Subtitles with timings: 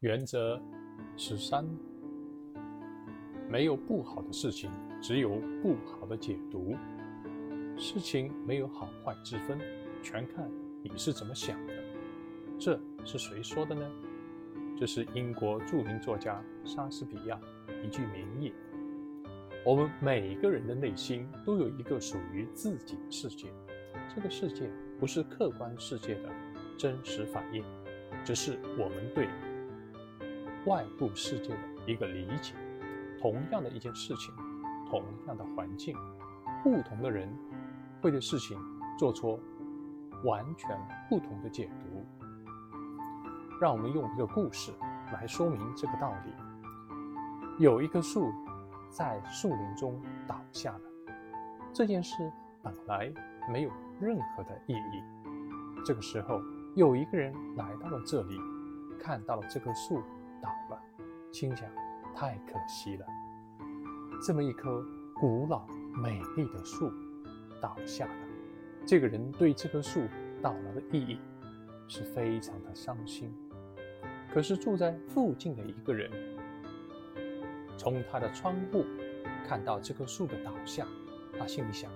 [0.00, 0.58] 原则
[1.14, 1.62] 十三：
[3.50, 6.74] 没有不好的事情，只有不好的解读。
[7.76, 9.58] 事情没有好坏之分，
[10.02, 10.50] 全看
[10.82, 11.74] 你是怎么想的。
[12.58, 13.86] 这是谁说的呢？
[14.74, 17.38] 这是英国著名作家莎士比亚
[17.84, 18.54] 一句名言。
[19.66, 23.48] 我们每个人的内心都有一个属于自己的世界，
[24.14, 26.30] 这个世界不是客观世界的
[26.78, 27.62] 真实反应，
[28.24, 29.28] 只是我们对
[30.66, 32.54] 外部世界的一个理解。
[33.20, 34.34] 同样的一件事情，
[34.88, 35.96] 同样的环境，
[36.62, 37.28] 不同的人
[38.00, 38.58] 会对事情
[38.98, 39.38] 做出
[40.24, 40.78] 完全
[41.08, 42.06] 不同的解读。
[43.60, 44.72] 让我们用一个故事
[45.12, 46.32] 来说明这个道理。
[47.62, 48.30] 有一棵树。
[48.92, 50.80] 在树林中倒下了。
[51.72, 52.28] 这件事
[52.60, 53.08] 本来
[53.48, 53.70] 没有
[54.00, 55.00] 任何的意义。
[55.84, 56.40] 这个时候，
[56.74, 58.36] 有一个人来到了这里，
[59.00, 60.02] 看到了这棵树
[60.42, 60.82] 倒了，
[61.32, 61.68] 心想：
[62.14, 63.06] 太可惜了，
[64.22, 66.92] 这么一棵古老美丽的树
[67.60, 68.28] 倒下了。
[68.86, 70.00] 这个人对这棵树
[70.42, 71.18] 倒了的意义
[71.86, 73.34] 是非常的伤心。
[74.32, 76.10] 可是住在附近的一个人。
[77.76, 78.84] 从他的窗户
[79.48, 80.86] 看到这棵树的倒下，
[81.38, 81.90] 他心里想：“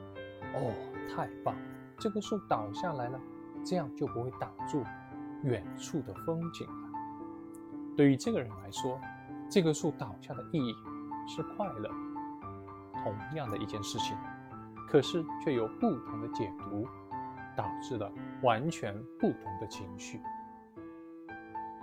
[0.55, 0.73] 哦，
[1.15, 1.55] 太棒！
[1.99, 3.21] 这棵树倒下来了，
[3.65, 4.83] 这样就不会挡住
[5.43, 6.67] 远处的风景。”
[7.97, 9.01] 对于这个人来说，
[9.51, 10.75] 这棵树倒下的意义
[11.27, 11.91] 是快乐。
[13.03, 14.17] 同样的一件事情，
[14.89, 16.87] 可是却有不同的解读，
[17.57, 18.11] 导致了
[18.43, 20.21] 完全不同的情绪。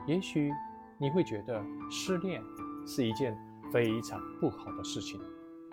[0.07, 0.51] 也许
[0.97, 2.43] 你会觉得失恋
[2.85, 3.37] 是一件。
[3.71, 5.17] 非常不好的事情，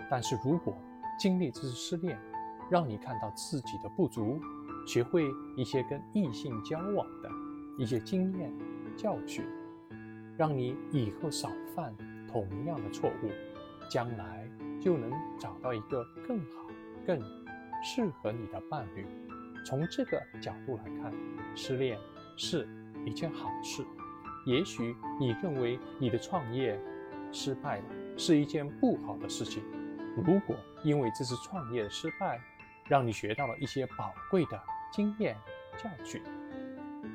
[0.09, 0.73] 但是如果
[1.19, 2.17] 经历这次失恋，
[2.71, 4.41] 让你看到自己的不足，
[4.87, 5.25] 学会
[5.57, 7.29] 一些跟异性交往的
[7.77, 8.57] 一些经验
[8.97, 9.45] 教训，
[10.39, 11.95] 让你以后少犯
[12.27, 13.31] 同样的错误，
[13.91, 14.49] 将来
[14.81, 16.71] 就能找到一个更好、
[17.07, 17.21] 更
[17.85, 19.05] 适合你的伴侣。
[19.67, 21.13] 从这个角度来看，
[21.55, 21.99] 失恋
[22.37, 22.67] 是
[23.05, 23.85] 一件好事。
[24.47, 26.81] 也许你认为你的创业。
[27.31, 27.85] 失败了
[28.17, 29.63] 是一件不好的事情。
[30.17, 32.41] 如果因为这次创业失败，
[32.89, 34.59] 让你学到了一些宝贵的
[34.91, 35.37] 经验
[35.77, 36.23] 教训，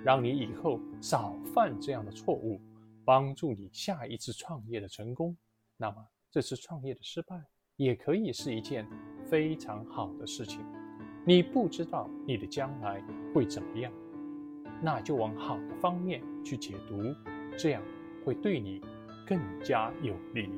[0.04, 2.62] 让你以后少犯这样的错误，
[3.06, 5.36] 帮助你下一次创业的成功，
[5.78, 7.42] 那么这次创业的失败
[7.76, 8.88] 也可以是一件
[9.30, 10.60] 非常好的事情。
[11.26, 13.04] 你不知道你的将来
[13.34, 13.92] 会怎么样，
[14.82, 17.16] 那就往好的方面去解读，
[17.58, 17.84] 这样
[18.26, 18.82] 会对你。
[19.26, 20.50] 更加有利。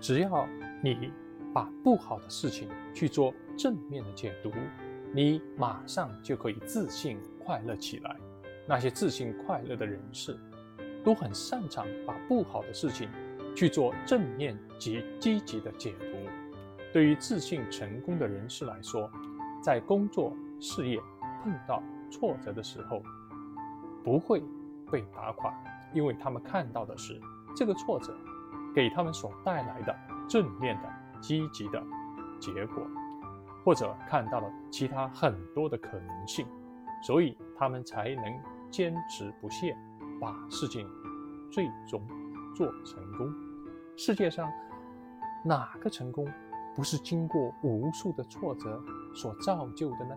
[0.00, 0.48] 只要
[0.80, 1.10] 你
[1.52, 4.52] 把不好的事情去做正面的解读，
[5.12, 8.16] 你马上就可以自信快乐起来。
[8.66, 10.36] 那些自信快乐的人士，
[11.04, 13.08] 都很擅长把不好的事情
[13.54, 16.06] 去做正面及积极的解读。
[16.92, 19.10] 对于自信成功的人士来说，
[19.62, 20.98] 在工作事业
[21.42, 23.02] 碰到挫折的时候，
[24.02, 24.42] 不会
[24.90, 25.52] 被打垮。
[25.94, 27.18] 因为他们看到的是
[27.54, 28.14] 这个挫折
[28.74, 29.96] 给他们所带来的
[30.28, 31.82] 正面的、积极的
[32.40, 32.82] 结果，
[33.64, 36.46] 或者看到了其他很多的可能性，
[37.06, 38.24] 所以他们才能
[38.76, 39.74] 坚持不懈，
[40.20, 40.86] 把事情
[41.50, 42.06] 最终
[42.54, 43.32] 做成功。
[43.96, 44.52] 世界上
[45.42, 46.30] 哪个成功
[46.74, 48.78] 不是经过无数的挫折
[49.14, 50.14] 所造就的呢？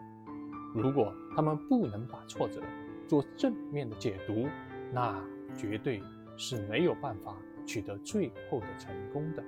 [0.76, 2.62] 如果他们不能把挫折
[3.08, 4.46] 做正面的解读，
[4.92, 5.24] 那……
[5.58, 6.02] 绝对
[6.38, 9.44] 是没有办法取得最后的成功的。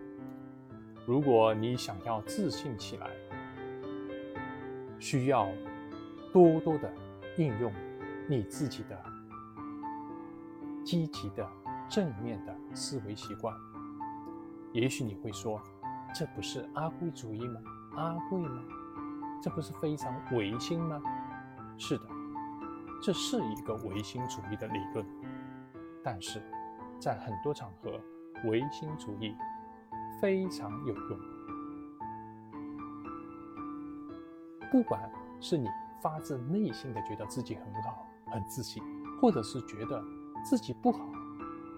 [1.06, 3.10] 如果你想要自信起来，
[5.00, 5.48] 需要
[6.34, 6.92] 多多的
[7.38, 7.72] 运用
[8.28, 9.04] 你自己的
[10.84, 11.48] 积极的
[11.90, 13.56] 正面的思维习惯。
[14.74, 15.62] 也许你会说，
[16.14, 17.62] 这不是阿贵主义吗？
[17.96, 18.64] 阿贵吗？
[19.42, 21.02] 这不是非常唯心吗？
[21.78, 22.04] 是的，
[23.02, 25.06] 这是一个唯心主义的理论。
[26.04, 26.42] 但是，
[27.00, 28.00] 在很多场合，
[28.46, 29.36] 唯心主义
[30.22, 31.20] 非常有用。
[34.72, 35.68] 不管是你
[36.02, 38.82] 发自内心的觉得自己很好、很自信，
[39.20, 40.04] 或者是觉得
[40.44, 41.08] 自己不好，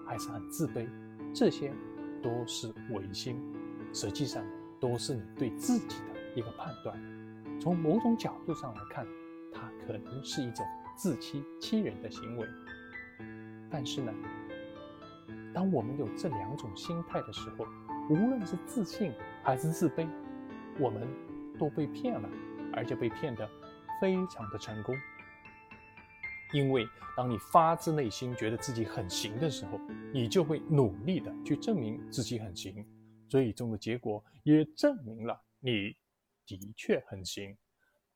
[0.06, 0.88] 还是很自卑，
[1.34, 1.72] 这些
[2.22, 3.38] 都是违心。
[3.92, 4.42] 实际上，
[4.80, 6.98] 都是你对自己的一个判断。
[7.60, 9.06] 从某种角度上来看，
[9.52, 10.66] 它可能是一种
[10.96, 12.48] 自欺欺人的行为。
[13.70, 14.12] 但是呢，
[15.52, 17.66] 当我们有这两种心态的时候，
[18.10, 19.12] 无论是自信
[19.42, 20.08] 还是自卑，
[20.78, 21.06] 我们
[21.58, 22.28] 都被骗了，
[22.72, 23.48] 而且被骗得
[24.00, 24.96] 非常的成功。
[26.52, 29.80] 因为当你发自内心觉得自己很行的时候，
[30.12, 32.84] 你就会努力的去证明自己很行，
[33.28, 35.96] 最终的结果也证明了你
[36.46, 37.56] 的确很行。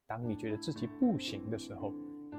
[0.07, 1.93] 当你觉得自己不行的时候，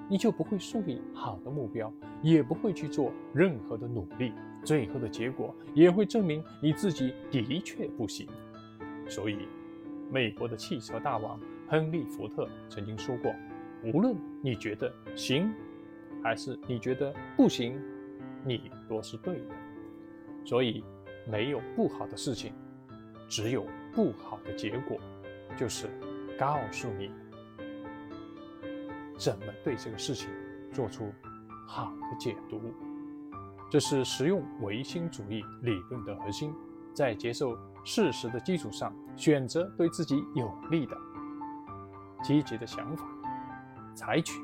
[0.09, 1.94] 你就不会树立好的目标，
[2.24, 4.33] 也不会去做任何的努力，
[4.63, 8.27] 最后的结果也会证明你自己的确不行。
[9.07, 9.47] 所以，
[10.12, 13.31] 美国的汽车大王亨利·福特曾经说过
[13.94, 15.53] ：“无论你觉得行，
[16.24, 17.80] 还是你觉得不行，
[18.45, 19.56] 你都是对的。”
[20.45, 20.83] 所以，
[21.27, 22.54] 没有不好的事情，
[23.27, 24.98] 只有不好的结果，
[25.57, 25.88] 就是
[26.38, 27.12] 告诉你。
[29.18, 30.30] 怎么对这个事情
[30.71, 31.12] 做出
[31.68, 32.62] 好的解读？
[33.69, 36.54] 这是实用唯心主义理论的核心。
[36.92, 37.56] 在接受
[37.86, 40.98] 事实的基础上，选择对自己有利的、
[42.24, 43.06] 积极的想法，
[43.94, 44.42] 采取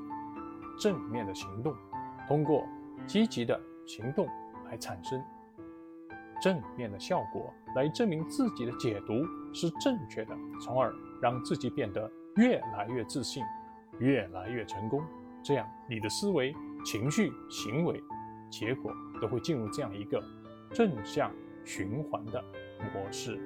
[0.77, 1.75] 正面的行动，
[2.27, 2.63] 通过
[3.05, 4.27] 积极的行动
[4.65, 5.23] 来产生
[6.41, 13.43] 正面的效果，来证明自己的解读是正确的，从而让自己变得越来越自信。
[13.99, 15.01] 越来越成功，
[15.41, 18.03] 这样你的思维、情绪、行为，
[18.49, 20.21] 结果都会进入这样一个
[20.71, 21.31] 正向
[21.63, 22.43] 循环的
[22.93, 23.39] 模式。